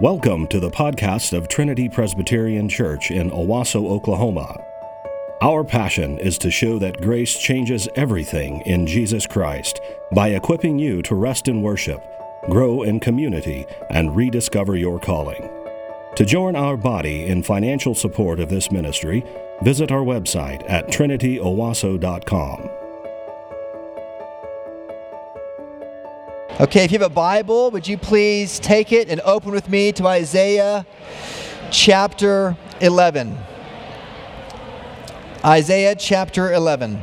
[0.00, 4.58] Welcome to the podcast of Trinity Presbyterian Church in Owasso, Oklahoma.
[5.42, 9.78] Our passion is to show that grace changes everything in Jesus Christ
[10.14, 12.02] by equipping you to rest in worship,
[12.48, 15.50] grow in community, and rediscover your calling.
[16.16, 19.22] To join our body in financial support of this ministry,
[19.60, 22.79] visit our website at trinityowasso.com.
[26.60, 29.92] Okay, if you have a Bible, would you please take it and open with me
[29.92, 30.84] to Isaiah
[31.70, 33.38] chapter 11?
[35.42, 37.02] Isaiah chapter 11.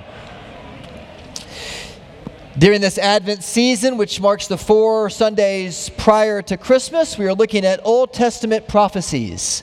[2.58, 7.64] During this Advent season, which marks the four Sundays prior to Christmas, we are looking
[7.64, 9.62] at Old Testament prophecies.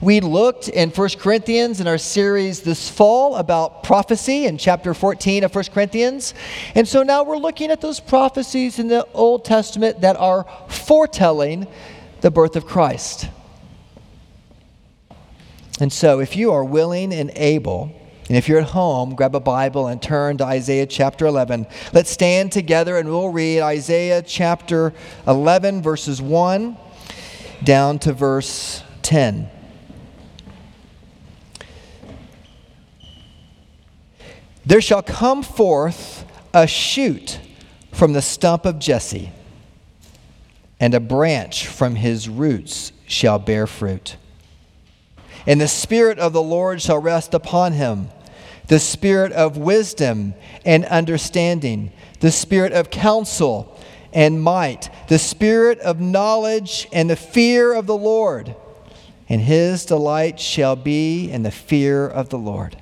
[0.00, 5.42] We looked in 1 Corinthians in our series this fall about prophecy in chapter 14
[5.42, 6.34] of 1 Corinthians.
[6.76, 11.66] And so now we're looking at those prophecies in the Old Testament that are foretelling
[12.20, 13.28] the birth of Christ.
[15.80, 17.92] And so, if you are willing and able,
[18.28, 21.66] and if you're at home, grab a Bible and turn to Isaiah chapter 11.
[21.92, 24.92] Let's stand together and we'll read Isaiah chapter
[25.28, 26.76] 11, verses 1
[27.62, 29.48] down to verse 10.
[34.64, 37.38] There shall come forth a shoot
[37.92, 39.30] from the stump of Jesse,
[40.80, 44.16] and a branch from his roots shall bear fruit.
[45.46, 48.08] And the Spirit of the Lord shall rest upon him
[48.68, 53.78] the Spirit of wisdom and understanding, the Spirit of counsel
[54.12, 58.54] and might, the Spirit of knowledge and the fear of the Lord.
[59.28, 62.76] And his delight shall be in the fear of the Lord.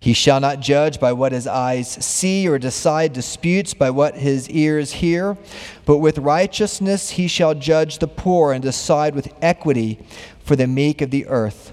[0.00, 4.50] He shall not judge by what his eyes see or decide disputes by what his
[4.50, 5.38] ears hear,
[5.86, 9.98] but with righteousness he shall judge the poor and decide with equity
[10.40, 11.72] for the meek of the earth.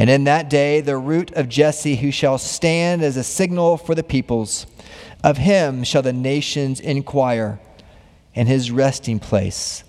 [0.00, 3.94] And in that day, the root of Jesse, who shall stand as a signal for
[3.94, 4.66] the peoples,
[5.22, 7.60] of him shall the nations inquire,
[8.34, 9.84] and his resting place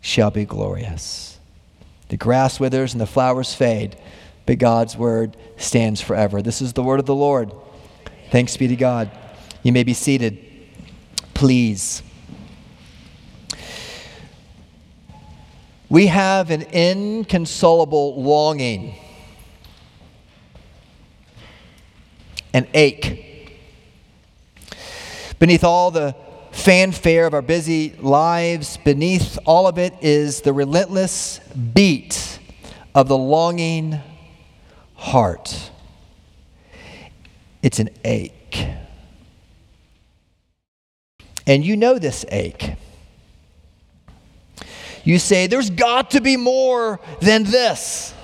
[0.00, 1.40] shall be glorious.
[2.10, 3.96] The grass withers and the flowers fade
[4.46, 6.40] but God's word stands forever.
[6.40, 7.52] This is the word of the Lord.
[8.30, 9.10] Thanks be to God.
[9.64, 10.38] You may be seated.
[11.34, 12.02] Please.
[15.88, 18.94] We have an inconsolable longing,
[22.56, 23.52] an ache.
[25.38, 26.16] Beneath all the
[26.52, 31.38] fanfare of our busy lives, beneath all of it is the relentless
[31.74, 32.38] beat
[32.94, 34.00] of the longing
[34.94, 35.70] heart.
[37.62, 38.66] It's an ache.
[41.46, 42.72] And you know this ache.
[45.04, 48.14] You say, There's got to be more than this.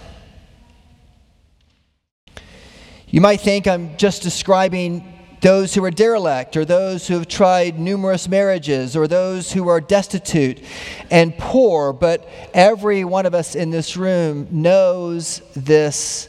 [3.12, 5.04] You might think I'm just describing
[5.42, 9.80] those who are derelict, or those who have tried numerous marriages, or those who are
[9.80, 10.62] destitute
[11.10, 16.28] and poor, but every one of us in this room knows this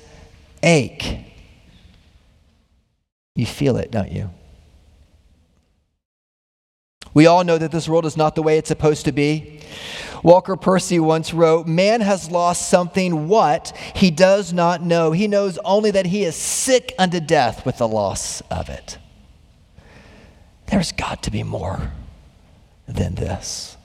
[0.61, 1.19] ache.
[3.35, 4.29] You feel it, don't you?
[7.13, 9.61] We all know that this world is not the way it's supposed to be.
[10.23, 15.11] Walker Percy once wrote Man has lost something what he does not know.
[15.11, 18.97] He knows only that he is sick unto death with the loss of it.
[20.67, 21.91] There's got to be more
[22.87, 23.77] than this.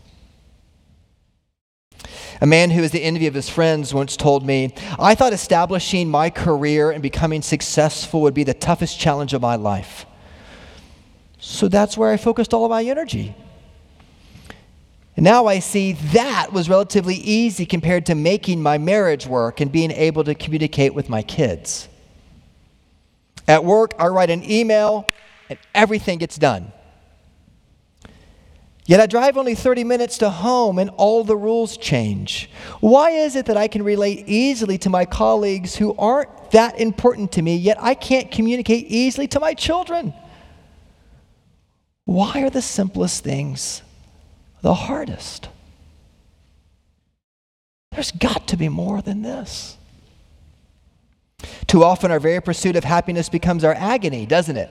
[2.41, 6.09] A man who is the envy of his friends once told me, I thought establishing
[6.09, 10.07] my career and becoming successful would be the toughest challenge of my life.
[11.41, 13.35] So that's where I focused all of my energy.
[15.19, 19.73] And now I see that was relatively easy compared to making my marriage work and
[19.73, 21.89] being able to communicate with my kids.
[23.49, 25.09] At work, I write an email
[25.51, 26.71] and everything gets done.
[28.87, 32.49] Yet I drive only 30 minutes to home and all the rules change.
[32.79, 37.33] Why is it that I can relate easily to my colleagues who aren't that important
[37.33, 40.15] to me, yet I can't communicate easily to my children?
[42.05, 43.83] Why are the simplest things
[44.63, 45.49] the hardest?
[47.93, 49.77] There's got to be more than this.
[51.67, 54.71] Too often, our very pursuit of happiness becomes our agony, doesn't it?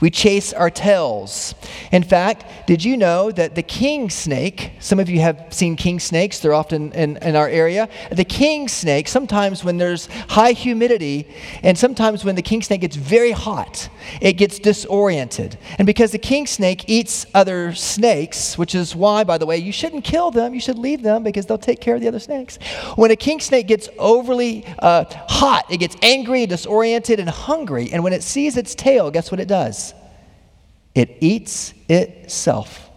[0.00, 1.54] We chase our tails.
[1.92, 6.00] In fact, did you know that the king snake, some of you have seen king
[6.00, 7.88] snakes, they're often in, in our area.
[8.10, 11.28] The king snake, sometimes when there's high humidity,
[11.62, 13.88] and sometimes when the king snake gets very hot,
[14.20, 15.58] it gets disoriented.
[15.78, 19.72] And because the king snake eats other snakes, which is why, by the way, you
[19.72, 22.58] shouldn't kill them, you should leave them because they'll take care of the other snakes.
[22.96, 27.90] When a king snake gets overly uh, hot, it gets angry, disoriented, and hungry.
[27.92, 29.89] And when it sees its tail, guess what it does?
[30.94, 32.90] It eats itself.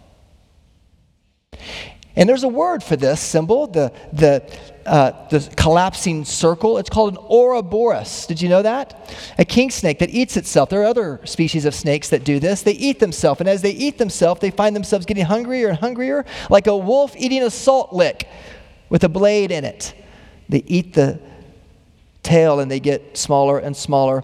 [2.16, 4.44] And there's a word for this symbol, the, the,
[4.86, 6.78] uh, the collapsing circle.
[6.78, 8.26] It's called an Ouroboros.
[8.26, 9.12] Did you know that?
[9.36, 10.70] A king snake that eats itself.
[10.70, 12.62] There are other species of snakes that do this.
[12.62, 13.40] They eat themselves.
[13.40, 17.14] And as they eat themselves, they find themselves getting hungrier and hungrier, like a wolf
[17.16, 18.28] eating a salt lick
[18.90, 19.92] with a blade in it.
[20.48, 21.20] They eat the
[22.22, 24.22] tail and they get smaller and smaller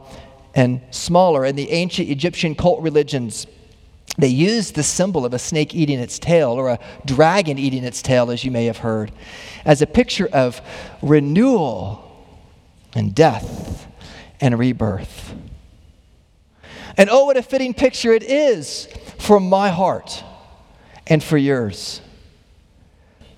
[0.55, 1.44] and smaller.
[1.44, 3.49] And the ancient Egyptian cult religions
[4.19, 8.03] they used the symbol of a snake eating its tail or a dragon eating its
[8.03, 9.12] tail, as you may have heard,
[9.65, 10.61] as a picture of
[11.01, 12.07] renewal
[12.95, 13.87] and death
[14.41, 15.35] and rebirth.
[16.97, 20.23] And oh, what a fitting picture it is for my heart
[21.07, 22.01] and for yours.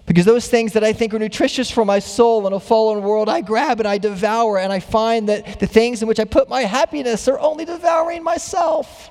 [0.07, 3.29] Because those things that I think are nutritious for my soul in a fallen world,
[3.29, 6.49] I grab and I devour, and I find that the things in which I put
[6.49, 9.11] my happiness are only devouring myself.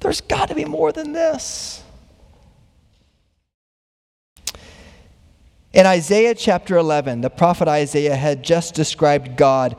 [0.00, 1.82] There's got to be more than this.
[5.72, 9.76] In Isaiah chapter 11, the prophet Isaiah had just described God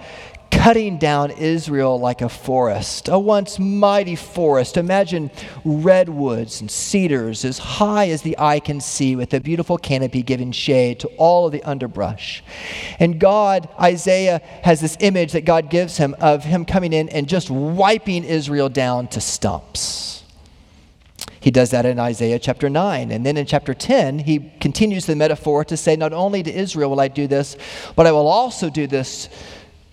[0.61, 4.77] cutting down Israel like a forest, a once mighty forest.
[4.77, 5.31] Imagine
[5.65, 10.51] redwoods and cedars as high as the eye can see, with a beautiful canopy giving
[10.51, 12.43] shade to all of the underbrush.
[12.99, 17.27] And God, Isaiah has this image that God gives him of him coming in and
[17.27, 20.23] just wiping Israel down to stumps.
[21.39, 23.09] He does that in Isaiah chapter 9.
[23.09, 26.91] And then in chapter 10, he continues the metaphor to say, Not only to Israel
[26.91, 27.57] will I do this,
[27.95, 29.27] but I will also do this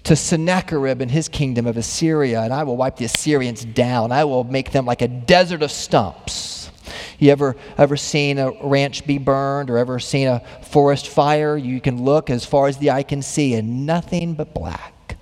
[0.09, 4.11] to Sennacherib and his kingdom of Assyria, and I will wipe the Assyrians down.
[4.11, 6.71] I will make them like a desert of stumps.
[7.19, 11.59] You ever ever seen a ranch be burned or ever seen a forest fire?
[11.59, 15.19] You can look as far as the eye can see and nothing but black,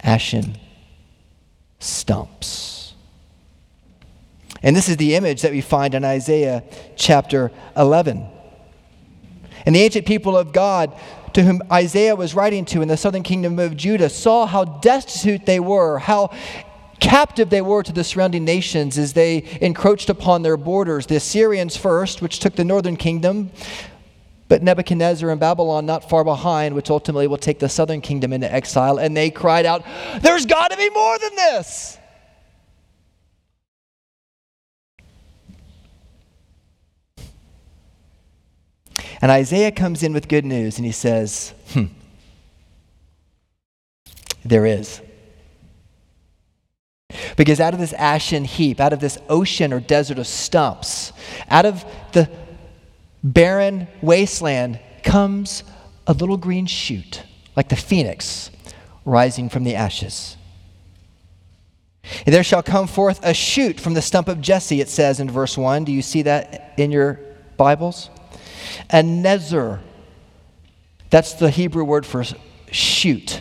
[0.00, 0.56] ashen
[1.78, 2.94] stumps.
[4.62, 6.64] And this is the image that we find in Isaiah
[6.96, 8.26] chapter 11.
[9.66, 10.98] And the ancient people of God
[11.34, 15.46] to whom Isaiah was writing to in the southern kingdom of Judah saw how destitute
[15.46, 16.30] they were, how
[17.00, 21.06] captive they were to the surrounding nations as they encroached upon their borders.
[21.06, 23.50] The Assyrians first, which took the northern kingdom,
[24.48, 28.52] but Nebuchadnezzar and Babylon not far behind, which ultimately will take the southern kingdom into
[28.52, 28.98] exile.
[28.98, 29.84] And they cried out,
[30.20, 31.97] There's got to be more than this.
[39.20, 41.86] And Isaiah comes in with good news and he says, hmm,
[44.44, 45.00] there is.
[47.36, 51.12] Because out of this ashen heap, out of this ocean or desert of stumps,
[51.48, 52.28] out of the
[53.22, 55.64] barren wasteland comes
[56.06, 57.22] a little green shoot,
[57.56, 58.50] like the phoenix
[59.04, 60.36] rising from the ashes.
[62.24, 65.30] And there shall come forth a shoot from the stump of Jesse, it says in
[65.30, 65.84] verse 1.
[65.84, 67.20] Do you see that in your
[67.56, 68.10] Bibles?
[68.90, 69.80] And Nezer,
[71.10, 72.24] that's the Hebrew word for
[72.70, 73.40] shoot.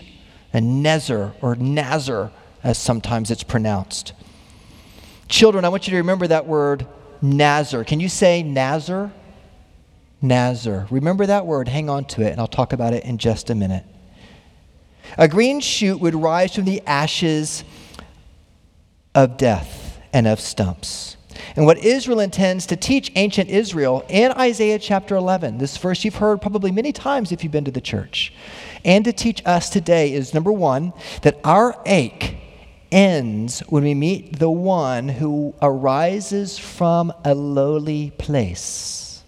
[0.54, 2.32] And Nezer, or Nazar,
[2.64, 4.14] as sometimes it's pronounced.
[5.28, 6.88] Children, I want you to remember that word
[7.22, 7.84] Nazar.
[7.84, 9.12] Can you say Nazar?
[10.22, 10.88] Nazar.
[10.90, 13.56] Remember that word, hang on to it, and I'll talk about it in just a
[13.56, 13.84] minute.
[15.18, 17.64] A green shoot would rise from the ashes
[19.14, 21.17] of death and of stumps
[21.58, 25.58] and what Israel intends to teach ancient Israel in Isaiah chapter 11.
[25.58, 28.32] This verse you've heard probably many times if you've been to the church.
[28.86, 32.38] And to teach us today is number one, that our ache
[32.92, 39.24] ends when we meet the one who arises from a lowly place.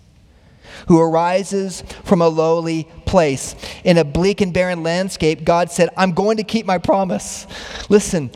[0.87, 3.55] Who arises from a lowly place.
[3.83, 7.47] In a bleak and barren landscape, God said, I'm going to keep my promise.
[7.89, 8.29] Listen,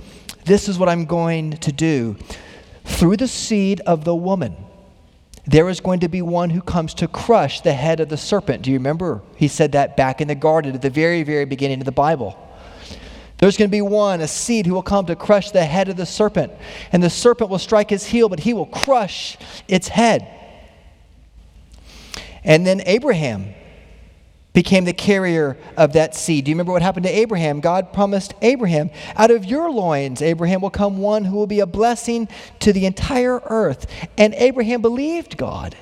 [0.46, 2.18] this is what I'm going to do.
[2.84, 4.56] Through the seed of the woman,
[5.46, 8.62] there is going to be one who comes to crush the head of the serpent.
[8.62, 9.22] Do you remember?
[9.36, 12.38] He said that back in the garden at the very, very beginning of the Bible.
[13.40, 15.98] There's going to be one, a seed, who will come to crush the head of
[15.98, 16.54] the serpent.
[16.94, 19.38] And the serpent will strike his heel, but he will crush
[19.68, 20.28] its head.
[22.46, 23.54] And then Abraham
[24.54, 26.46] became the carrier of that seed.
[26.46, 27.60] Do you remember what happened to Abraham?
[27.60, 31.66] God promised Abraham, out of your loins, Abraham, will come one who will be a
[31.66, 32.28] blessing
[32.60, 33.88] to the entire earth.
[34.18, 35.76] And Abraham believed God.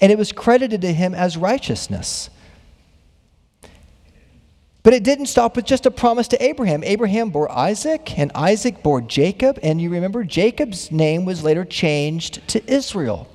[0.00, 2.30] And it was credited to him as righteousness.
[4.82, 6.84] But it didn't stop with just a promise to Abraham.
[6.84, 9.58] Abraham bore Isaac, and Isaac bore Jacob.
[9.62, 13.28] And you remember, Jacob's name was later changed to Israel.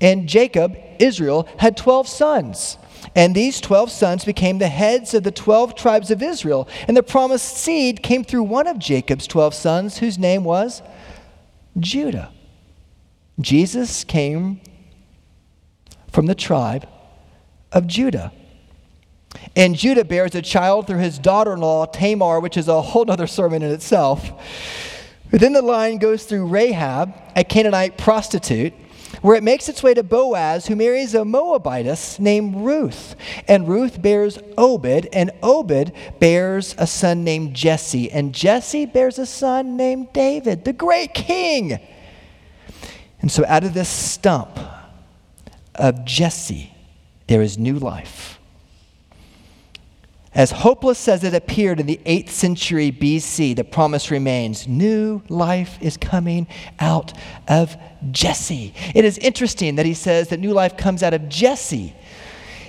[0.00, 2.78] And Jacob, Israel, had 12 sons.
[3.14, 6.68] And these 12 sons became the heads of the 12 tribes of Israel.
[6.88, 10.82] And the promised seed came through one of Jacob's 12 sons, whose name was
[11.78, 12.32] Judah.
[13.40, 14.60] Jesus came
[16.10, 16.88] from the tribe
[17.72, 18.32] of Judah.
[19.56, 23.10] And Judah bears a child through his daughter in law, Tamar, which is a whole
[23.10, 24.30] other sermon in itself.
[25.30, 28.72] But then the line goes through Rahab, a Canaanite prostitute,
[29.24, 33.16] where it makes its way to Boaz, who marries a Moabitess named Ruth.
[33.48, 38.12] And Ruth bears Obed, and Obed bears a son named Jesse.
[38.12, 41.80] And Jesse bears a son named David, the great king.
[43.22, 44.58] And so out of this stump
[45.74, 46.74] of Jesse,
[47.26, 48.38] there is new life.
[50.34, 55.78] As hopeless as it appeared in the 8th century BC, the promise remains new life
[55.80, 56.48] is coming
[56.80, 57.12] out
[57.46, 57.76] of
[58.10, 58.74] Jesse.
[58.96, 61.94] It is interesting that he says that new life comes out of Jesse.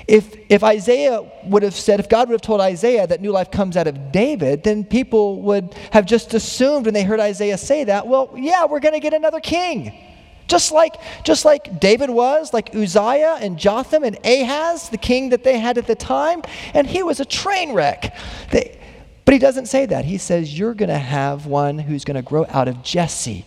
[0.07, 3.49] If, if Isaiah would have said, if God would have told Isaiah that new life
[3.49, 7.85] comes out of David, then people would have just assumed when they heard Isaiah say
[7.85, 10.04] that, well, yeah, we're going to get another king.
[10.47, 15.43] Just like, just like David was, like Uzziah and Jotham and Ahaz, the king that
[15.43, 18.15] they had at the time, and he was a train wreck.
[18.51, 18.79] They,
[19.25, 20.05] but he doesn't say that.
[20.05, 23.45] He says, You're going to have one who's going to grow out of Jesse.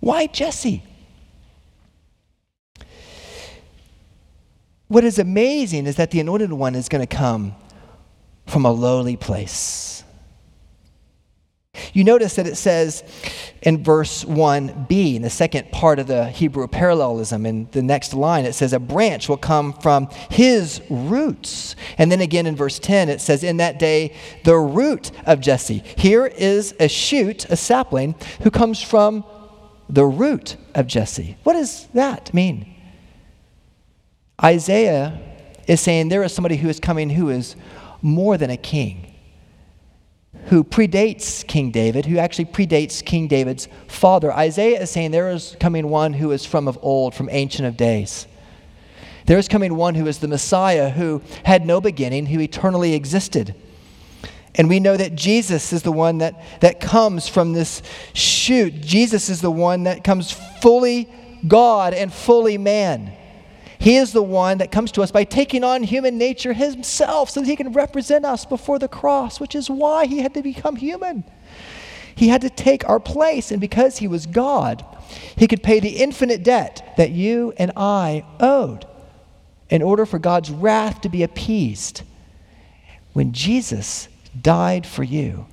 [0.00, 0.82] Why Jesse?
[4.88, 7.54] What is amazing is that the anointed one is going to come
[8.46, 10.02] from a lowly place.
[11.92, 13.02] You notice that it says
[13.62, 18.44] in verse 1b, in the second part of the Hebrew parallelism, in the next line,
[18.44, 21.76] it says, A branch will come from his roots.
[21.96, 24.14] And then again in verse 10, it says, In that day,
[24.44, 25.82] the root of Jesse.
[25.96, 29.24] Here is a shoot, a sapling, who comes from
[29.88, 31.36] the root of Jesse.
[31.44, 32.74] What does that mean?
[34.42, 35.20] Isaiah
[35.66, 37.56] is saying there is somebody who is coming who is
[38.02, 39.07] more than a king
[40.48, 44.32] who predates King David, who actually predates King David's father.
[44.32, 47.76] Isaiah is saying there is coming one who is from of old, from ancient of
[47.76, 48.26] days.
[49.26, 53.54] There is coming one who is the Messiah, who had no beginning, who eternally existed.
[54.54, 57.82] And we know that Jesus is the one that, that comes from this
[58.14, 58.80] shoot.
[58.80, 61.10] Jesus is the one that comes fully
[61.46, 63.12] God and fully man.
[63.78, 67.40] He is the one that comes to us by taking on human nature himself so
[67.40, 70.76] that he can represent us before the cross, which is why he had to become
[70.76, 71.24] human.
[72.14, 74.84] He had to take our place, and because he was God,
[75.36, 78.86] he could pay the infinite debt that you and I owed
[79.70, 82.02] in order for God's wrath to be appeased.
[83.12, 84.08] When Jesus
[84.40, 85.46] died for you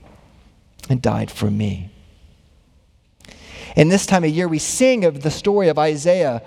[0.90, 1.92] and died for me.
[3.76, 6.42] In this time of year, we sing of the story of Isaiah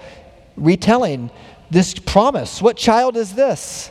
[0.57, 1.31] retelling
[1.71, 2.63] this promise.
[2.63, 3.91] What child is this?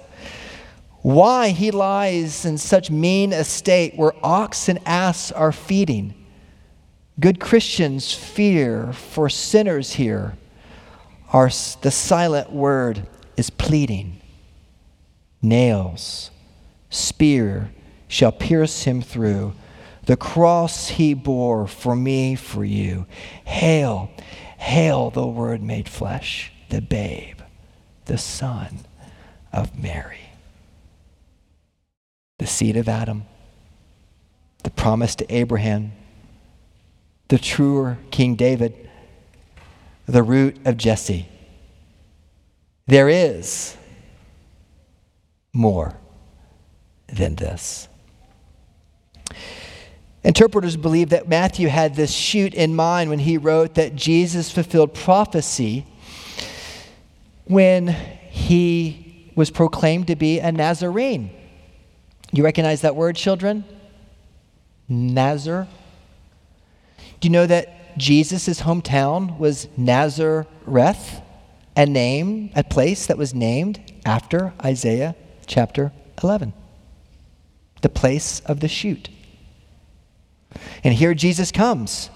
[1.01, 6.13] Why he lies in such mean estate where ox and ass are feeding.
[7.19, 10.38] Good Christians fear for sinners here.
[11.31, 11.48] Our,
[11.81, 14.22] the silent word is pleading.
[15.41, 16.31] Nails,
[16.89, 17.72] spear
[18.07, 19.53] shall pierce him through.
[20.05, 23.05] The cross he bore for me, for you.
[23.46, 24.10] Hail,
[24.57, 27.37] hail the word made flesh, the babe
[28.07, 28.79] the son
[29.53, 30.29] of Mary.
[32.39, 33.23] The seed of Adam,
[34.63, 35.91] the promise to Abraham,
[37.29, 38.89] the truer King David,
[40.05, 41.27] the root of Jesse.
[42.85, 43.75] There is
[45.53, 45.97] more
[47.07, 47.89] than this.
[50.23, 54.93] Interpreters believe that Matthew had this shoot in mind when he wrote that Jesus fulfilled
[54.93, 55.85] prophecy
[57.48, 57.88] when
[58.30, 61.30] he was proclaimed to be a Nazarene.
[62.32, 63.63] You recognize that word, children?
[64.89, 65.68] Nazar.
[67.20, 71.22] Do you know that Jesus' hometown was Nazareth,
[71.75, 76.54] a name, a place that was named after Isaiah chapter 11?
[77.82, 79.10] The place of the shoot.
[80.84, 82.10] And here Jesus comes.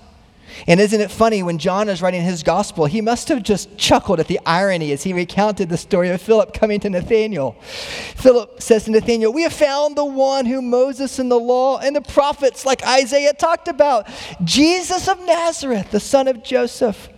[0.67, 4.19] And isn't it funny when John is writing his gospel, he must have just chuckled
[4.19, 7.53] at the irony as he recounted the story of Philip coming to Nathanael.
[7.61, 11.95] Philip says to Nathanael, We have found the one who Moses and the law and
[11.95, 14.07] the prophets, like Isaiah, talked about
[14.43, 17.09] Jesus of Nazareth, the son of Joseph.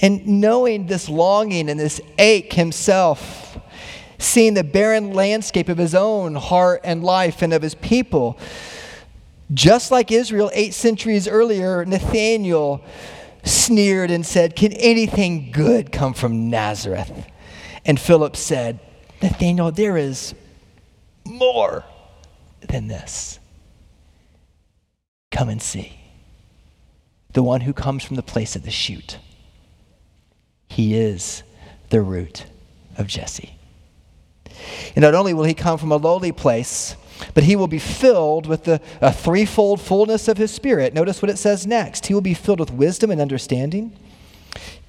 [0.00, 3.58] And knowing this longing and this ache himself,
[4.18, 8.38] seeing the barren landscape of his own heart and life and of his people,
[9.52, 12.84] just like Israel eight centuries earlier, Nathanael
[13.44, 17.26] sneered and said, Can anything good come from Nazareth?
[17.84, 18.80] And Philip said,
[19.22, 20.34] Nathanael, there is
[21.24, 21.84] more
[22.60, 23.38] than this.
[25.30, 25.98] Come and see.
[27.32, 29.18] The one who comes from the place of the shoot.
[30.68, 31.42] He is
[31.90, 32.46] the root
[32.96, 33.54] of Jesse.
[34.94, 36.96] And not only will he come from a lowly place,
[37.34, 40.94] but he will be filled with the a threefold fullness of his spirit.
[40.94, 42.06] Notice what it says next.
[42.06, 43.96] He will be filled with wisdom and understanding,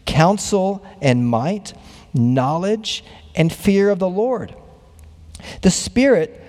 [0.05, 1.73] counsel and might,
[2.13, 3.03] knowledge
[3.35, 4.55] and fear of the Lord.
[5.61, 6.43] The spirit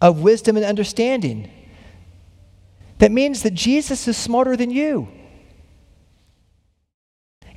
[0.00, 1.50] of wisdom and understanding.
[2.98, 5.08] That means that Jesus is smarter than you.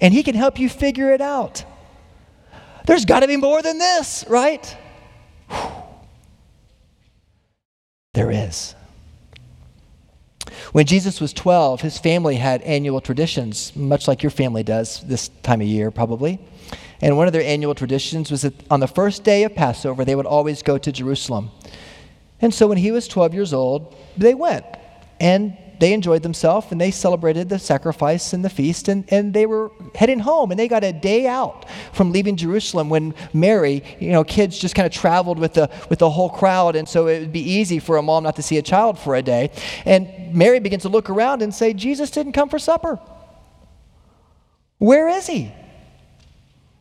[0.02, 1.64] And he can help you figure it out.
[2.86, 4.78] There's got to be more than this, right?
[5.50, 5.89] Whew.
[8.14, 8.76] There is.
[10.72, 15.30] When Jesus was 12, his family had annual traditions, much like your family does this
[15.44, 16.40] time of year, probably.
[17.02, 20.16] And one of their annual traditions was that on the first day of Passover, they
[20.16, 21.52] would always go to Jerusalem.
[22.42, 24.66] And so when he was 12 years old, they went.
[25.20, 29.46] And they enjoyed themselves and they celebrated the sacrifice and the feast and, and they
[29.46, 34.12] were heading home and they got a day out from leaving Jerusalem when Mary, you
[34.12, 37.20] know, kids just kind of traveled with the with the whole crowd and so it
[37.20, 39.52] would be easy for a mom not to see a child for a day.
[39.86, 43.00] And Mary begins to look around and say, Jesus didn't come for supper.
[44.78, 45.52] Where is he?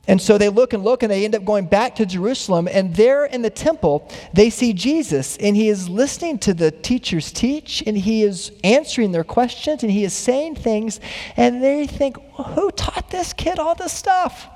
[0.08, 2.66] And so they look and look and they end up going back to Jerusalem.
[2.66, 7.30] And there in the temple, they see Jesus and he is listening to the teachers
[7.30, 10.98] teach and he is answering their questions and he is saying things.
[11.36, 14.48] And they think, who taught this kid all this stuff?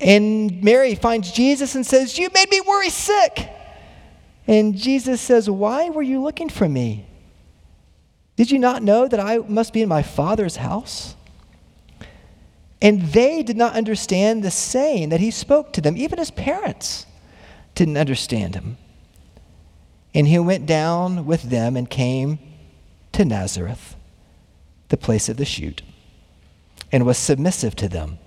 [0.00, 3.48] And Mary finds Jesus and says, You made me worry sick.
[4.46, 7.06] And Jesus says, Why were you looking for me?
[8.36, 11.14] Did you not know that I must be in my Father's house?
[12.82, 15.96] And they did not understand the saying that he spoke to them.
[15.96, 17.06] Even his parents
[17.76, 18.76] didn't understand him.
[20.12, 22.40] And he went down with them and came
[23.12, 23.94] to Nazareth,
[24.88, 25.82] the place of the shoot,
[26.90, 28.18] and was submissive to them.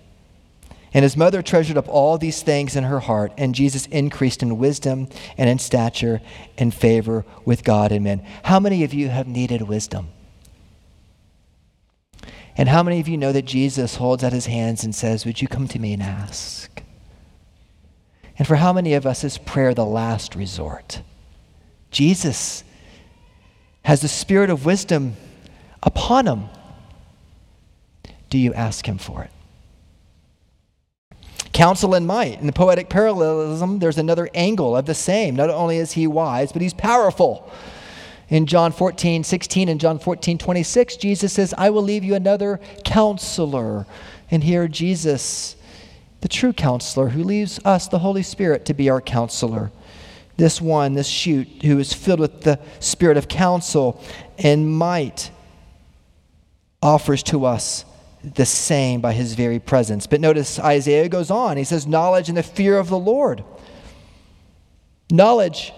[0.93, 4.57] And his mother treasured up all these things in her heart, and Jesus increased in
[4.57, 6.21] wisdom and in stature
[6.57, 8.25] and favor with God and men.
[8.43, 10.07] How many of you have needed wisdom?
[12.57, 15.41] And how many of you know that Jesus holds out his hands and says, Would
[15.41, 16.81] you come to me and ask?
[18.37, 21.01] And for how many of us is prayer the last resort?
[21.91, 22.63] Jesus
[23.83, 25.15] has the spirit of wisdom
[25.83, 26.45] upon him.
[28.29, 29.31] Do you ask him for it?
[31.53, 32.39] Counsel and might.
[32.41, 35.35] In the poetic parallelism, there's another angle of the same.
[35.35, 37.49] Not only is he wise, but he's powerful.
[38.29, 42.59] In John 14, 16 and John 14, 26, Jesus says, I will leave you another
[42.83, 43.85] counselor.
[44.31, 45.55] And here, Jesus,
[46.21, 49.71] the true counselor, who leaves us, the Holy Spirit, to be our counselor.
[50.37, 54.03] This one, this shoot, who is filled with the spirit of counsel
[54.39, 55.29] and might,
[56.81, 57.85] offers to us
[58.23, 60.07] the same by his very presence.
[60.07, 61.57] But notice Isaiah goes on.
[61.57, 63.43] He says, Knowledge and the fear of the Lord.
[65.11, 65.71] Knowledge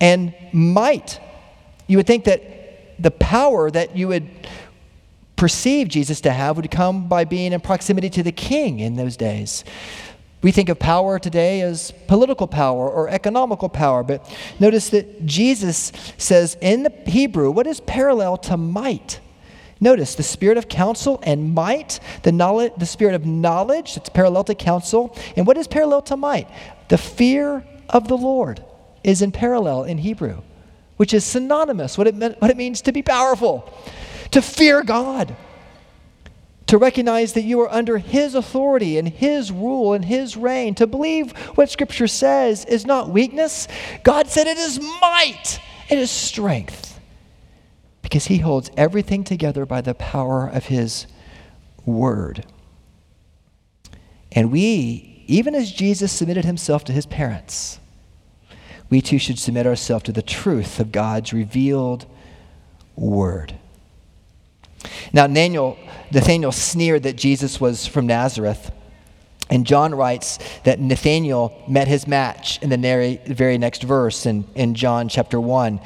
[0.00, 1.20] and might
[1.86, 2.42] you would think that
[2.98, 4.28] the power that you would
[5.36, 9.16] perceive Jesus to have would come by being in proximity to the king in those
[9.16, 9.64] days.
[10.42, 15.92] We think of power today as political power or economical power, but notice that Jesus
[16.18, 19.20] says in the Hebrew, what is parallel to might?
[19.78, 24.44] Notice the spirit of counsel and might, the, knowledge, the spirit of knowledge, it's parallel
[24.44, 25.14] to counsel.
[25.36, 26.48] And what is parallel to might?
[26.88, 28.64] The fear of the Lord
[29.04, 30.42] is in parallel in Hebrew
[30.96, 33.72] which is synonymous what it, meant, what it means to be powerful,
[34.30, 35.36] to fear God,
[36.66, 40.86] to recognize that you are under His authority and His rule and His reign, to
[40.86, 43.68] believe what Scripture says is not weakness.
[44.02, 46.98] God said it is might, it is strength,
[48.02, 51.06] because He holds everything together by the power of His
[51.84, 52.44] word.
[54.32, 57.78] And we, even as Jesus submitted Himself to His parents,
[58.88, 62.06] we too should submit ourselves to the truth of God's revealed
[62.94, 63.54] word.
[65.12, 65.78] Now, Nathaniel,
[66.12, 68.70] Nathaniel sneered that Jesus was from Nazareth.
[69.48, 74.74] And John writes that Nathaniel met his match in the very next verse in, in
[74.74, 75.80] John chapter 1.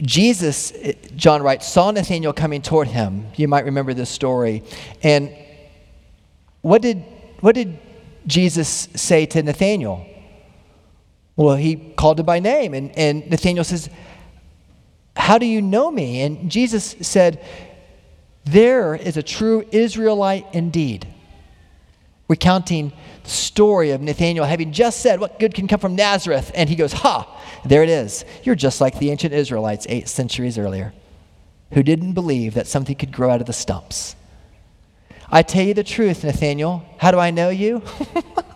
[0.00, 0.72] Jesus,
[1.16, 3.26] John writes, saw Nathaniel coming toward him.
[3.34, 4.62] You might remember this story.
[5.02, 5.36] And
[6.60, 6.98] what did,
[7.40, 7.76] what did
[8.26, 10.06] Jesus say to Nathaniel?
[11.36, 12.74] Well, he called him by name.
[12.74, 13.88] And, and Nathaniel says,
[15.16, 16.22] How do you know me?
[16.22, 17.44] And Jesus said,
[18.44, 21.06] There is a true Israelite indeed.
[22.28, 22.92] Recounting
[23.24, 26.50] the story of Nathaniel having just said, What good can come from Nazareth?
[26.54, 28.24] And he goes, Ha, there it is.
[28.42, 30.92] You're just like the ancient Israelites eight centuries earlier,
[31.72, 34.16] who didn't believe that something could grow out of the stumps.
[35.30, 36.84] I tell you the truth, Nathaniel.
[36.98, 37.82] How do I know you?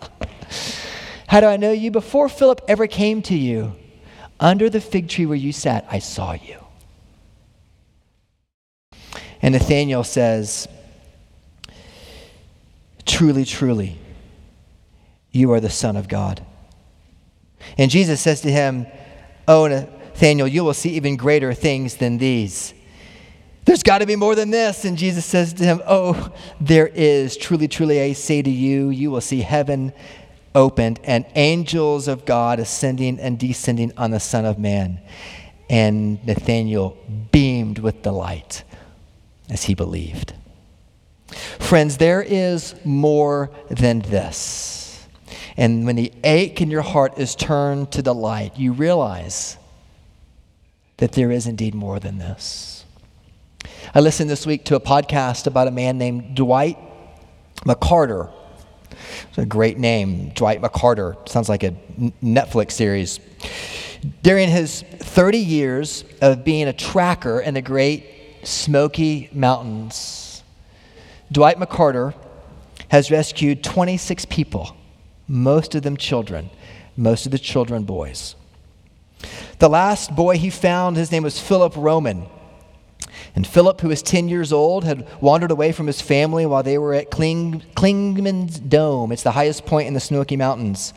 [1.27, 1.91] How do I know you?
[1.91, 3.75] Before Philip ever came to you,
[4.39, 6.57] under the fig tree where you sat, I saw you.
[9.41, 10.67] And Nathanael says,
[13.05, 13.97] Truly, truly,
[15.31, 16.45] you are the Son of God.
[17.77, 18.87] And Jesus says to him,
[19.47, 22.73] Oh, Nathanael, you will see even greater things than these.
[23.65, 24.85] There's got to be more than this.
[24.85, 27.35] And Jesus says to him, Oh, there is.
[27.37, 29.93] Truly, truly, I say to you, you will see heaven
[30.55, 34.99] opened and angels of God ascending and descending on the Son of Man.
[35.69, 36.97] And Nathanael
[37.31, 38.63] beamed with delight
[39.49, 40.33] as he believed.
[41.59, 45.07] Friends, there is more than this.
[45.57, 49.57] And when the ache in your heart is turned to delight, you realize
[50.97, 52.85] that there is indeed more than this.
[53.93, 56.77] I listened this week to a podcast about a man named Dwight
[57.65, 58.31] McCarter
[59.29, 61.27] it's a great name, Dwight McCarter.
[61.27, 61.71] Sounds like a
[62.23, 63.19] Netflix series.
[64.23, 68.05] During his 30 years of being a tracker in the Great
[68.43, 70.43] Smoky Mountains,
[71.31, 72.13] Dwight McCarter
[72.89, 74.75] has rescued 26 people,
[75.27, 76.49] most of them children,
[76.95, 78.35] most of the children boys.
[79.59, 82.27] The last boy he found, his name was Philip Roman.
[83.37, 86.79] And Philip, who was 10 years old, had wandered away from his family while they
[86.79, 89.11] were at Kling, Clingman's Dome.
[89.11, 90.91] It's the highest point in the Snowy Mountains.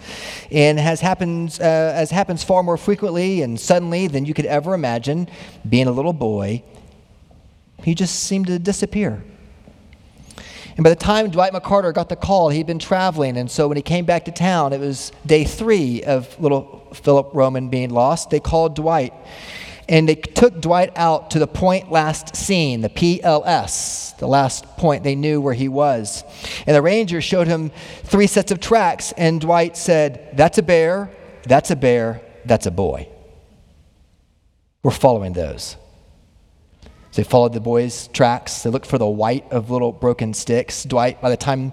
[0.51, 4.73] And as happens, uh, as happens far more frequently and suddenly than you could ever
[4.73, 5.29] imagine,
[5.69, 6.63] being a little boy,
[7.85, 9.23] he just seemed to disappear.
[10.79, 13.37] And by the time Dwight McCarter got the call, he'd been traveling.
[13.37, 17.33] And so when he came back to town, it was day three of little Philip
[17.35, 18.31] Roman being lost.
[18.31, 19.13] They called Dwight.
[19.91, 25.03] And they took Dwight out to the point last seen, the PLS, the last point
[25.03, 26.23] they knew where he was.
[26.65, 27.73] And the ranger showed him
[28.05, 31.11] three sets of tracks, and Dwight said, That's a bear,
[31.43, 33.09] that's a bear, that's a boy.
[34.85, 35.77] We're following those.
[37.11, 38.63] So they followed the boy's tracks.
[38.63, 40.85] They looked for the white of little broken sticks.
[40.85, 41.73] Dwight, by the time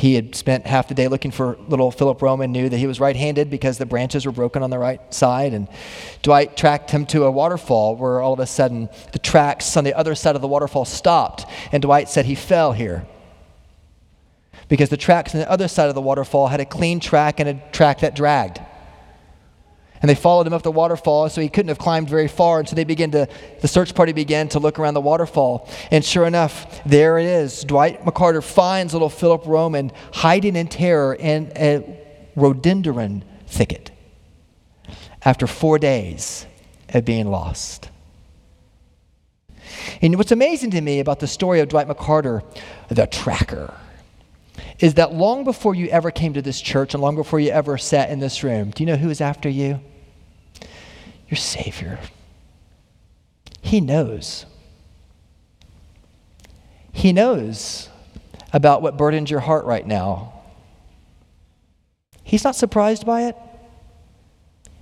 [0.00, 2.98] he had spent half the day looking for little Philip Roman, knew that he was
[3.00, 5.52] right handed because the branches were broken on the right side.
[5.52, 5.68] And
[6.22, 9.92] Dwight tracked him to a waterfall where all of a sudden the tracks on the
[9.92, 11.44] other side of the waterfall stopped.
[11.70, 13.06] And Dwight said he fell here
[14.68, 17.50] because the tracks on the other side of the waterfall had a clean track and
[17.50, 18.58] a track that dragged.
[20.02, 22.58] And they followed him up the waterfall, so he couldn't have climbed very far.
[22.58, 23.28] And so they began to,
[23.60, 25.68] the search party began to look around the waterfall.
[25.90, 27.64] And sure enough, there it is.
[27.64, 31.98] Dwight McCarter finds little Philip Roman hiding in terror in a
[32.34, 33.90] rhododendron thicket
[35.22, 36.46] after four days
[36.94, 37.90] of being lost.
[40.00, 42.42] And what's amazing to me about the story of Dwight McCarter,
[42.88, 43.74] the tracker,
[44.78, 47.76] is that long before you ever came to this church and long before you ever
[47.76, 49.80] sat in this room, do you know who is after you?
[51.30, 51.98] Your Savior.
[53.62, 54.46] He knows.
[56.92, 57.88] He knows
[58.52, 60.32] about what burdens your heart right now.
[62.24, 63.36] He's not surprised by it.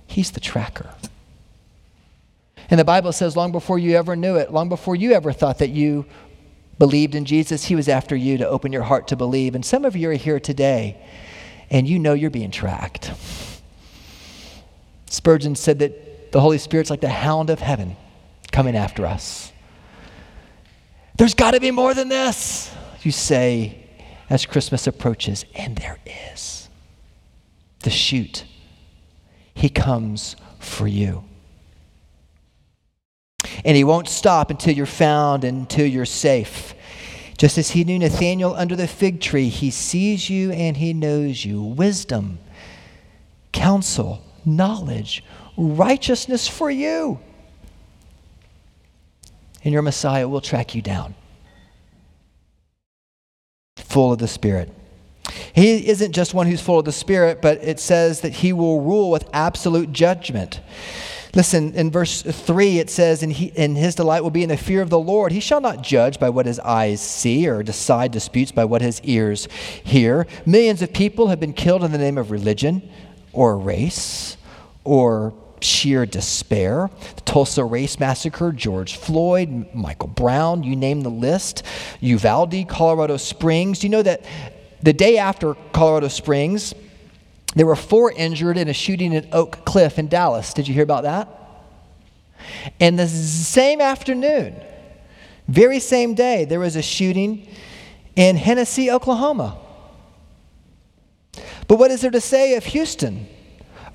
[0.07, 0.89] He's the tracker.
[2.69, 5.59] And the Bible says, long before you ever knew it, long before you ever thought
[5.59, 6.05] that you
[6.77, 9.53] believed in Jesus, He was after you to open your heart to believe.
[9.53, 10.97] And some of you are here today,
[11.69, 13.11] and you know you're being tracked.
[15.07, 17.95] Spurgeon said that the Holy Spirit's like the hound of heaven
[18.51, 19.51] coming after us.
[21.17, 23.85] There's got to be more than this, you say
[24.29, 25.97] as Christmas approaches, and there
[26.33, 26.69] is.
[27.79, 28.45] The shoot.
[29.53, 31.23] He comes for you.
[33.65, 36.73] And he won't stop until you're found, until you're safe.
[37.37, 41.43] Just as he knew Nathanael under the fig tree, he sees you and he knows
[41.43, 41.61] you.
[41.61, 42.39] Wisdom,
[43.51, 45.23] counsel, knowledge,
[45.59, 47.19] righteousness for you.
[49.63, 51.15] And your Messiah will track you down,
[53.75, 54.73] full of the Spirit.
[55.53, 58.81] He isn't just one who's full of the Spirit, but it says that he will
[58.81, 60.61] rule with absolute judgment.
[61.35, 64.57] Listen, in verse 3, it says, and, he, and his delight will be in the
[64.57, 65.31] fear of the Lord.
[65.31, 68.99] He shall not judge by what his eyes see or decide disputes by what his
[69.03, 69.47] ears
[69.83, 70.25] hear.
[70.45, 72.89] Millions of people have been killed in the name of religion
[73.31, 74.37] or race
[74.83, 76.89] or sheer despair.
[77.15, 81.63] The Tulsa Race Massacre, George Floyd, Michael Brown, you name the list.
[82.01, 83.79] Uvalde, Colorado Springs.
[83.79, 84.23] Do you know that
[84.81, 86.73] the day after Colorado Springs,
[87.55, 90.53] there were four injured in a shooting at Oak Cliff in Dallas.
[90.53, 91.27] Did you hear about that?
[92.79, 94.55] And the same afternoon,
[95.47, 97.47] very same day, there was a shooting
[98.15, 99.57] in Hennessey, Oklahoma.
[101.67, 103.27] But what is there to say of Houston,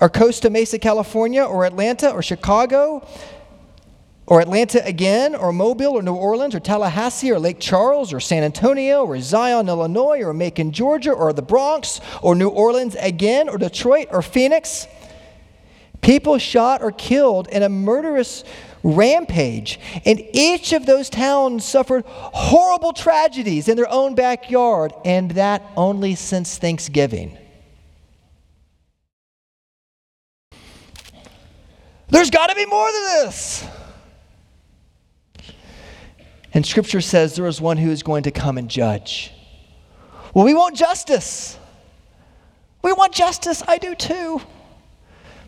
[0.01, 3.07] or Costa Mesa, California, or Atlanta, or Chicago,
[4.27, 8.43] or Atlanta again, or Mobile, or New Orleans, or Tallahassee, or Lake Charles, or San
[8.43, 13.59] Antonio, or Zion, Illinois, or Macon, Georgia, or the Bronx, or New Orleans again, or
[13.59, 14.87] Detroit, or Phoenix.
[16.01, 18.45] People shot or killed in a murderous
[18.83, 19.81] rampage.
[20.05, 26.15] And each of those towns suffered horrible tragedies in their own backyard, and that only
[26.15, 27.39] since Thanksgiving.
[32.15, 33.67] There's got to be more than this.
[36.53, 39.33] And scripture says there is one who is going to come and judge.
[40.33, 41.59] Well, we want justice.
[42.83, 43.65] We want justice.
[43.67, 44.41] I do too.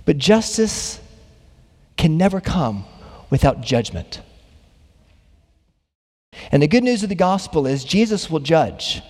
[0.07, 1.01] But justice
[1.97, 2.85] can never come
[3.31, 4.21] without judgment.
[6.51, 9.03] And the good news of the gospel is Jesus will judge.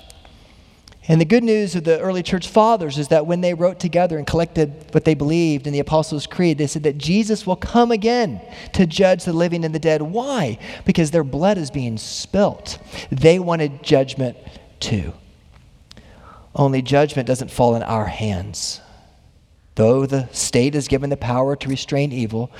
[1.09, 4.19] And the good news of the early church fathers is that when they wrote together
[4.19, 7.93] and collected what they believed in the Apostles' Creed, they said that Jesus will come
[7.93, 8.41] again
[8.73, 10.03] to judge the living and the dead.
[10.03, 10.59] Why?
[10.85, 12.79] Because their blood is being spilt.
[13.11, 14.37] They wanted judgment
[14.81, 15.13] too.
[16.57, 18.81] Only judgment doesn't fall in our hands.
[19.77, 22.51] Though the state is given the power to restrain evil,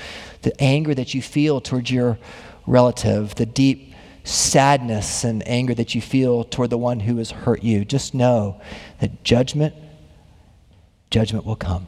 [0.43, 2.19] the anger that you feel towards your
[2.67, 3.95] relative, the deep
[4.27, 8.61] sadness and anger that you feel toward the one who has hurt you, just know
[9.01, 9.75] that judgment,
[11.11, 11.87] judgment will come.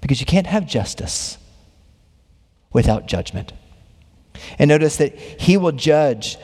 [0.00, 1.38] Because you can't have justice
[2.72, 3.52] without judgment.
[4.58, 6.36] And notice that he will judge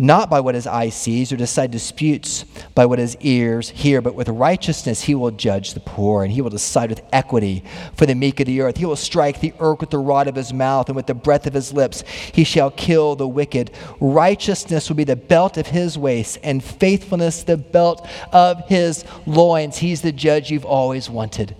[0.00, 4.14] not by what his eye sees or decide disputes by what his ears hear, but
[4.14, 7.62] with righteousness he will judge the poor, and he will decide with equity
[7.94, 8.78] for the meek of the earth.
[8.78, 11.46] He will strike the earth with the rod of his mouth, and with the breath
[11.46, 13.72] of his lips he shall kill the wicked.
[14.00, 19.76] Righteousness will be the belt of his waist, and faithfulness the belt of his loins.
[19.76, 21.54] He's the judge you've always wanted.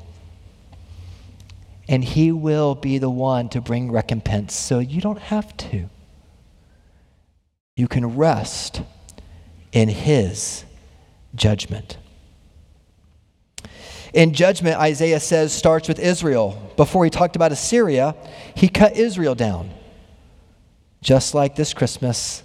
[1.91, 5.91] And he will be the one to bring recompense, so you don't have to
[7.77, 8.83] you can rest
[9.73, 10.65] in His
[11.35, 11.97] judgment.
[14.13, 16.73] In judgment, Isaiah says, starts with Israel.
[16.77, 18.17] Before he talked about Assyria,
[18.57, 19.71] he cut Israel down.
[21.01, 22.43] Just like this Christmas,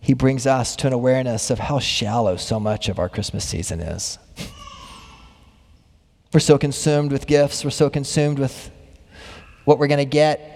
[0.00, 3.80] he brings us to an awareness of how shallow so much of our Christmas season
[3.80, 4.18] is.
[6.32, 8.70] we're so consumed with gifts, we're so consumed with
[9.64, 10.50] what we're going to get.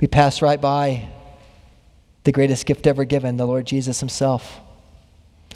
[0.00, 1.08] We pass right by
[2.24, 4.60] the greatest gift ever given, the Lord Jesus Himself.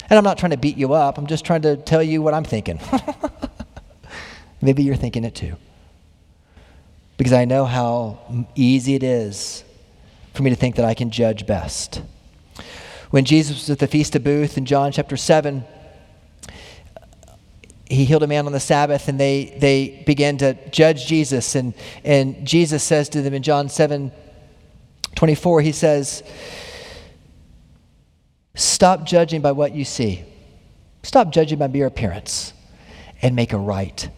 [0.09, 2.35] And I'm not trying to beat you up, I'm just trying to tell you what
[2.35, 2.81] I'm thinking.
[4.63, 5.57] Maybe you're thinking it too.
[7.17, 9.65] Because I know how easy it is
[10.35, 12.03] for me to think that I can judge best.
[13.11, 15.65] When Jesus was at the Feast of Booth in John chapter 7,
[17.91, 21.55] he healed a man on the Sabbath and they, they began to judge Jesus.
[21.55, 24.13] And, and Jesus says to them in John 7
[25.15, 26.23] 24, he says,
[28.59, 30.25] Stop judging by what you see.
[31.05, 32.53] Stop judging by mere appearance
[33.23, 34.11] and make a right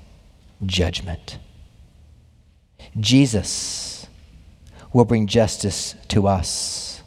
[0.64, 1.38] judgment.
[2.98, 4.06] Jesus
[4.94, 7.02] will bring justice to us.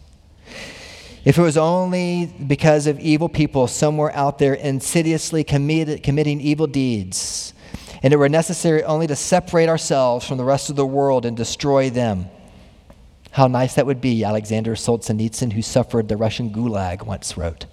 [1.26, 6.68] If it was only because of evil people somewhere out there insidiously committed, committing evil
[6.68, 7.56] deeds,
[8.04, 11.36] and it were necessary only to separate ourselves from the rest of the world and
[11.36, 12.28] destroy them.
[13.34, 17.66] How nice that would be, Alexander Solzhenitsyn, who suffered the Russian gulag, once wrote.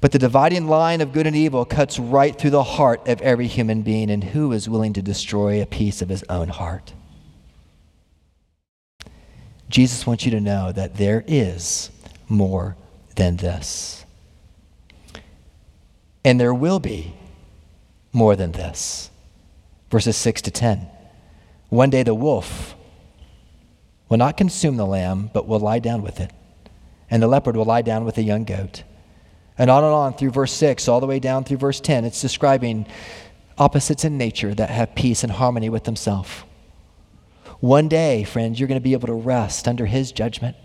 [0.00, 3.46] But the dividing line of good and evil cuts right through the heart of every
[3.46, 6.94] human being, and who is willing to destroy a piece of his own heart?
[9.68, 11.90] Jesus wants you to know that there is
[12.26, 12.74] more
[13.16, 14.06] than this.
[16.24, 17.12] And there will be
[18.14, 19.10] more than this.
[19.90, 20.88] Verses 6 to 10.
[21.68, 22.74] One day the wolf
[24.08, 26.32] will not consume the lamb, but will lie down with it.
[27.10, 28.84] And the leopard will lie down with the young goat.
[29.56, 32.20] And on and on through verse 6, all the way down through verse 10, it's
[32.20, 32.86] describing
[33.58, 36.30] opposites in nature that have peace and harmony with themselves.
[37.60, 40.56] One day, friends, you're going to be able to rest under his judgment.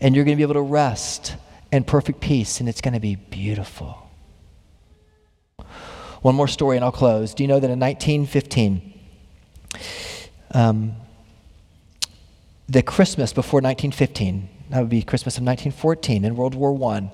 [0.00, 1.36] And you're going to be able to rest
[1.70, 4.10] in perfect peace, and it's going to be beautiful.
[6.20, 7.32] One more story, and I'll close.
[7.32, 9.00] Do you know that in 1915,
[10.50, 10.96] um,
[12.68, 17.10] the Christmas before 1915, that would be Christmas of 1914 in World War I,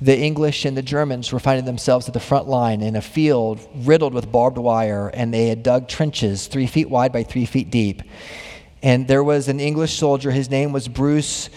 [0.00, 3.60] the English and the Germans were finding themselves at the front line in a field
[3.74, 7.70] riddled with barbed wire, and they had dug trenches three feet wide by three feet
[7.70, 8.02] deep.
[8.82, 11.48] And there was an English soldier, his name was Bruce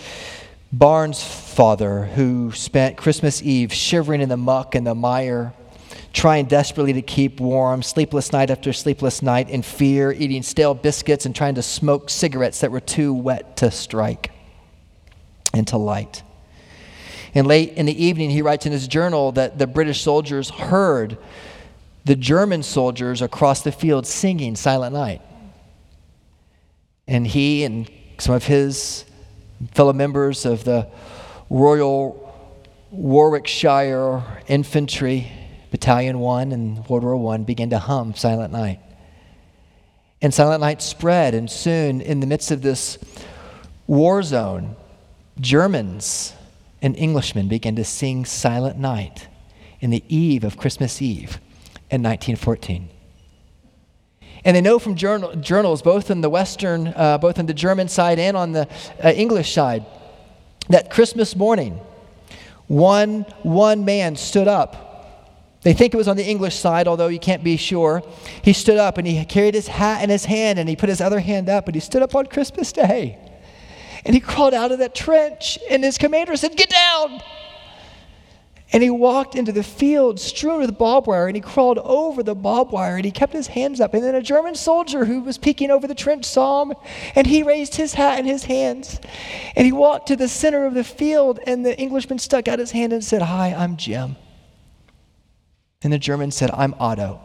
[0.75, 5.53] Bairnsfather, who spent Christmas Eve shivering in the muck and the mire,
[6.13, 11.25] trying desperately to keep warm, sleepless night after sleepless night, in fear, eating stale biscuits
[11.25, 14.31] and trying to smoke cigarettes that were too wet to strike
[15.53, 16.23] and to light.
[17.33, 21.17] And late in the evening, he writes in his journal that the British soldiers heard
[22.05, 25.21] the German soldiers across the field singing Silent Night.
[27.07, 29.05] And he and some of his
[29.73, 30.87] fellow members of the
[31.49, 32.25] Royal
[32.91, 35.31] Warwickshire Infantry
[35.71, 38.79] Battalion 1 and World War I began to hum Silent Night.
[40.21, 42.97] And Silent Night spread, and soon, in the midst of this
[43.87, 44.75] war zone,
[45.39, 46.33] Germans
[46.81, 49.27] and Englishmen began to sing Silent Night
[49.79, 51.39] in the eve of Christmas Eve
[51.89, 52.89] in 1914.
[54.45, 57.87] And they know from journal, journals, both in the Western, uh, both on the German
[57.87, 58.67] side and on the
[59.03, 59.85] uh, English side,
[60.69, 61.79] that Christmas morning,
[62.67, 64.88] one, one man stood up.
[65.61, 68.01] They think it was on the English side, although you can't be sure.
[68.41, 71.01] He stood up and he carried his hat in his hand and he put his
[71.01, 73.17] other hand up and he stood up on Christmas Day.
[74.05, 77.21] And he crawled out of that trench, and his commander said, Get down!
[78.71, 82.35] And he walked into the field strewn with barbed wire, and he crawled over the
[82.35, 83.93] barbed wire, and he kept his hands up.
[83.95, 86.73] And then a German soldier who was peeking over the trench saw him,
[87.15, 88.99] and he raised his hat in his hands.
[89.55, 92.71] And he walked to the center of the field, and the Englishman stuck out his
[92.71, 94.15] hand and said, Hi, I'm Jim.
[95.81, 97.21] And the German said, I'm Otto.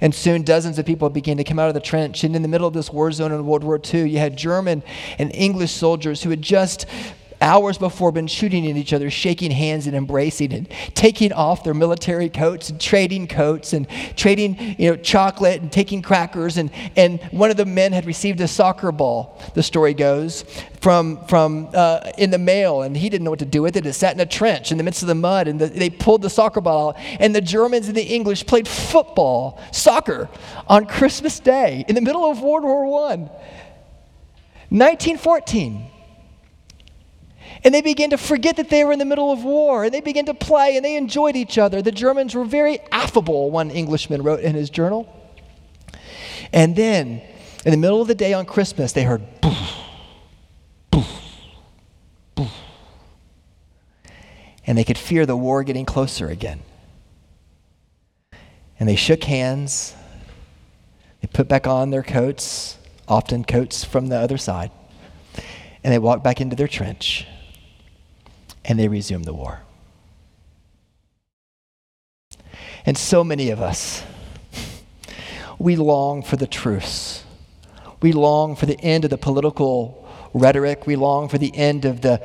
[0.00, 2.24] And soon dozens of people began to come out of the trench.
[2.24, 4.82] And in the middle of this war zone in World War II, you had German
[5.18, 6.86] and English soldiers who had just
[7.40, 11.74] hours before been shooting at each other, shaking hands and embracing and taking off their
[11.74, 16.56] military coats and trading coats and trading you know, chocolate and taking crackers.
[16.56, 20.44] And, and one of the men had received a soccer ball, the story goes,
[20.80, 23.86] from, from uh, in the mail, and he didn't know what to do with it.
[23.86, 26.20] It sat in a trench in the midst of the mud, and the, they pulled
[26.22, 26.96] the soccer ball out.
[27.20, 30.28] And the Germans and the English played football, soccer,
[30.66, 33.16] on Christmas Day in the middle of World War I.
[34.70, 35.90] 1914.
[37.64, 39.84] And they began to forget that they were in the middle of war.
[39.84, 41.80] And they began to play and they enjoyed each other.
[41.80, 45.08] The Germans were very affable, one Englishman wrote in his journal.
[46.52, 47.22] And then,
[47.64, 49.72] in the middle of the day on Christmas, they heard boof,
[50.90, 51.20] boof,
[52.34, 52.52] boof.
[54.66, 56.60] And they could fear the war getting closer again.
[58.78, 59.94] And they shook hands.
[61.22, 62.76] They put back on their coats,
[63.08, 64.70] often coats from the other side.
[65.82, 67.26] And they walked back into their trench
[68.64, 69.60] and they resumed the war.
[72.86, 74.02] And so many of us,
[75.58, 77.24] we long for the truce.
[78.02, 80.86] We long for the end of the political rhetoric.
[80.86, 82.22] We long for the end of the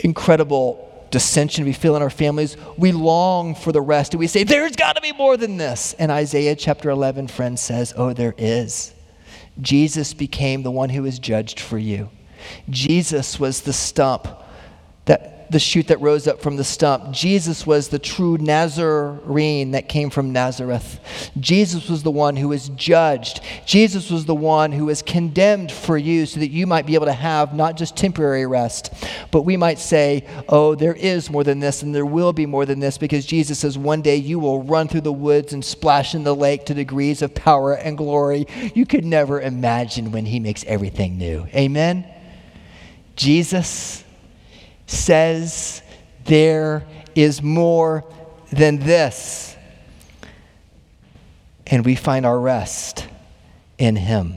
[0.00, 2.56] incredible dissension we feel in our families.
[2.76, 4.12] We long for the rest.
[4.12, 5.94] And we say, there's got to be more than this.
[5.94, 8.94] And Isaiah chapter 11, friend, says, oh, there is.
[9.60, 12.10] Jesus became the one who was judged for you.
[12.70, 14.28] Jesus was the stump
[15.06, 17.12] that the shoot that rose up from the stump.
[17.12, 21.00] Jesus was the true Nazarene that came from Nazareth.
[21.38, 23.40] Jesus was the one who was judged.
[23.66, 27.06] Jesus was the one who was condemned for you so that you might be able
[27.06, 28.92] to have not just temporary rest,
[29.30, 32.66] but we might say, oh, there is more than this and there will be more
[32.66, 36.14] than this because Jesus says one day you will run through the woods and splash
[36.14, 40.40] in the lake to degrees of power and glory you could never imagine when he
[40.40, 41.46] makes everything new.
[41.54, 42.06] Amen?
[43.16, 44.04] Jesus
[44.88, 45.82] says
[46.24, 46.84] there
[47.14, 48.04] is more
[48.50, 49.56] than this.
[51.66, 53.06] And we find our rest
[53.76, 54.36] in Him.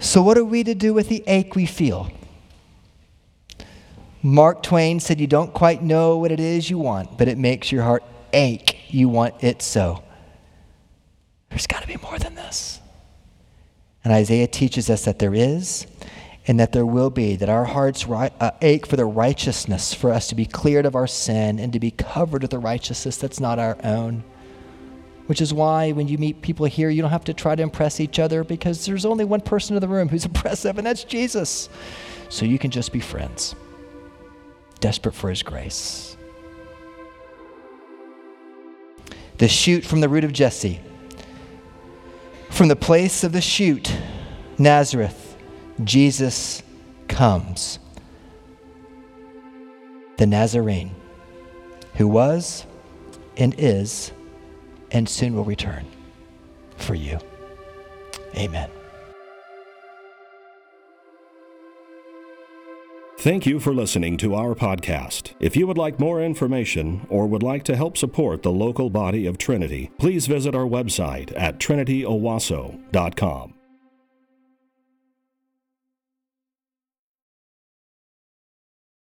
[0.00, 2.10] So, what are we to do with the ache we feel?
[4.22, 7.70] Mark Twain said, You don't quite know what it is you want, but it makes
[7.70, 8.02] your heart
[8.32, 8.78] ache.
[8.88, 10.02] You want it so.
[11.50, 12.80] There's got to be more than this.
[14.02, 15.86] And Isaiah teaches us that there is
[16.46, 20.12] and that there will be, that our hearts ri- uh, ache for the righteousness, for
[20.12, 23.40] us to be cleared of our sin and to be covered with the righteousness that's
[23.40, 24.24] not our own.
[25.26, 27.98] Which is why when you meet people here, you don't have to try to impress
[27.98, 31.68] each other because there's only one person in the room who's impressive, and that's Jesus.
[32.28, 33.54] So you can just be friends,
[34.80, 36.16] desperate for his grace.
[39.38, 40.80] The shoot from the root of Jesse
[42.54, 43.92] from the place of the shoot,
[44.58, 45.23] Nazareth,
[45.82, 46.62] Jesus
[47.08, 47.78] comes.
[50.18, 50.94] The Nazarene,
[51.94, 52.66] who was
[53.36, 54.12] and is
[54.92, 55.86] and soon will return
[56.76, 57.18] for you.
[58.36, 58.70] Amen.
[63.18, 65.32] Thank you for listening to our podcast.
[65.40, 69.24] If you would like more information or would like to help support the local body
[69.24, 73.53] of Trinity, please visit our website at trinityowasso.com.